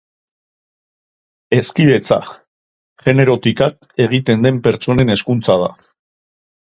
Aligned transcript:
"Hezkidetza" 1.57 2.17
generotik 3.07 3.61
at 3.65 3.89
egiten 4.07 4.47
den 4.47 4.57
pertsonen 4.69 5.13
hezkuntza 5.17 5.59
da. 5.65 5.69